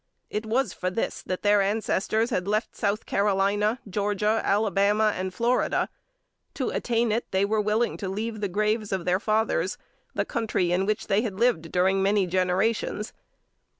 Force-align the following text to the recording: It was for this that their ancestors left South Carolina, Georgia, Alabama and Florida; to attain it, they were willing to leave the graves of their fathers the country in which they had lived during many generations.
It 0.31 0.47
was 0.47 0.73
for 0.73 0.89
this 0.89 1.21
that 1.27 1.43
their 1.43 1.61
ancestors 1.61 2.31
left 2.31 2.75
South 2.75 3.05
Carolina, 3.05 3.77
Georgia, 3.87 4.41
Alabama 4.43 5.13
and 5.15 5.31
Florida; 5.31 5.89
to 6.55 6.71
attain 6.71 7.11
it, 7.11 7.27
they 7.29 7.45
were 7.45 7.61
willing 7.61 7.97
to 7.97 8.09
leave 8.09 8.41
the 8.41 8.47
graves 8.47 8.91
of 8.91 9.05
their 9.05 9.19
fathers 9.19 9.77
the 10.15 10.25
country 10.25 10.71
in 10.71 10.87
which 10.87 11.05
they 11.05 11.21
had 11.21 11.39
lived 11.39 11.71
during 11.71 12.01
many 12.01 12.25
generations. 12.25 13.13